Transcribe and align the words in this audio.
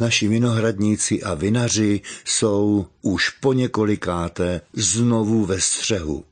Naši 0.00 0.28
vinohradníci 0.28 1.22
a 1.22 1.34
vinaři 1.34 2.00
jsou 2.24 2.86
už 3.02 3.28
po 3.30 3.52
několikáté 3.52 4.60
znovu 4.72 5.44
ve 5.46 5.60
střehu. 5.60 6.24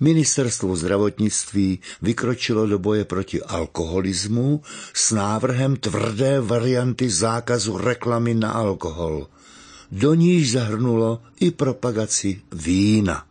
Ministerstvo 0.00 0.76
zdravotnictví 0.76 1.78
vykročilo 2.02 2.66
do 2.66 2.78
boje 2.78 3.04
proti 3.04 3.42
alkoholismu 3.42 4.62
s 4.94 5.10
návrhem 5.12 5.76
tvrdé 5.76 6.40
varianty 6.40 7.10
zákazu 7.10 7.78
reklamy 7.78 8.34
na 8.34 8.50
alkohol. 8.50 9.26
Do 9.92 10.14
níž 10.14 10.52
zahrnulo 10.52 11.22
i 11.40 11.50
propagaci 11.50 12.40
vína. 12.52 13.26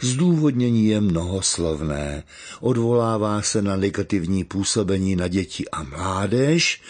Zdůvodnění 0.00 0.86
je 0.86 1.00
mnohoslovné, 1.00 2.22
odvolává 2.60 3.42
se 3.42 3.62
na 3.62 3.76
negativní 3.76 4.44
působení 4.44 5.16
na 5.16 5.28
děti 5.28 5.64
a 5.68 5.82
mládež 5.82 6.80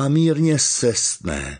a 0.00 0.08
mírně 0.08 0.58
sestné, 0.58 1.58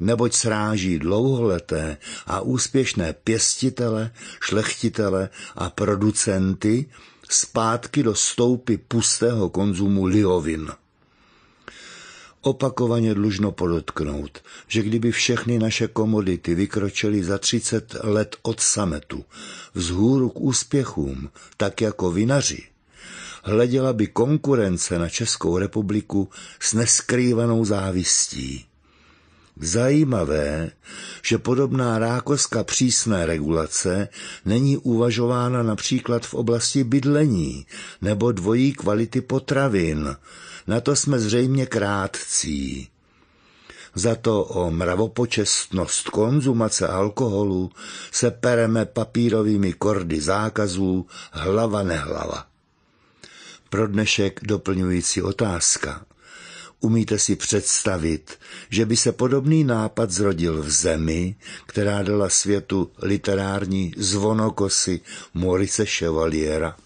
neboť 0.00 0.34
sráží 0.34 0.98
dlouholeté 0.98 1.96
a 2.26 2.40
úspěšné 2.40 3.12
pěstitele, 3.12 4.10
šlechtitele 4.40 5.28
a 5.56 5.70
producenty 5.70 6.86
zpátky 7.30 8.02
do 8.02 8.14
stoupy 8.14 8.76
pustého 8.76 9.50
konzumu 9.50 10.04
liovin. 10.04 10.70
Opakovaně 12.40 13.14
dlužno 13.14 13.52
podotknout, 13.52 14.38
že 14.68 14.82
kdyby 14.82 15.12
všechny 15.12 15.58
naše 15.58 15.88
komodity 15.88 16.54
vykročily 16.54 17.24
za 17.24 17.38
30 17.38 17.96
let 18.02 18.36
od 18.42 18.60
sametu 18.60 19.24
vzhůru 19.74 20.30
k 20.30 20.40
úspěchům, 20.40 21.30
tak 21.56 21.80
jako 21.80 22.12
vinaři, 22.12 22.62
hleděla 23.42 23.92
by 23.92 24.06
konkurence 24.06 24.98
na 24.98 25.08
Českou 25.08 25.58
republiku 25.58 26.28
s 26.60 26.72
neskrývanou 26.74 27.64
závistí. 27.64 28.64
Zajímavé, 29.62 30.70
že 31.22 31.38
podobná 31.38 31.98
rákoska 31.98 32.64
přísné 32.64 33.26
regulace 33.26 34.08
není 34.44 34.76
uvažována 34.76 35.62
například 35.62 36.26
v 36.26 36.34
oblasti 36.34 36.84
bydlení 36.84 37.66
nebo 38.02 38.32
dvojí 38.32 38.72
kvality 38.72 39.20
potravin. 39.20 40.16
Na 40.66 40.80
to 40.80 40.96
jsme 40.96 41.18
zřejmě 41.18 41.66
krátcí. 41.66 42.88
Za 43.94 44.14
to 44.14 44.44
o 44.44 44.70
mravopočestnost 44.70 46.08
konzumace 46.10 46.88
alkoholu 46.88 47.70
se 48.12 48.30
pereme 48.30 48.84
papírovými 48.86 49.72
kordy 49.72 50.20
zákazů 50.20 51.06
hlava 51.32 51.82
nehlava. 51.82 52.49
Pro 53.70 53.86
dnešek 53.86 54.40
doplňující 54.42 55.22
otázka. 55.22 56.06
Umíte 56.80 57.18
si 57.18 57.36
představit, 57.36 58.38
že 58.70 58.86
by 58.86 58.96
se 58.96 59.12
podobný 59.12 59.64
nápad 59.64 60.10
zrodil 60.10 60.62
v 60.62 60.70
zemi, 60.70 61.36
která 61.66 62.02
dala 62.02 62.28
světu 62.28 62.90
literární 63.02 63.94
zvonokosy 63.96 65.00
Maurice 65.34 65.86
Chevaliera? 65.86 66.76